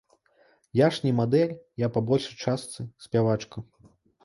[0.79, 1.53] Я ж не мадэль,
[1.85, 3.57] я па большай частцы спявачка.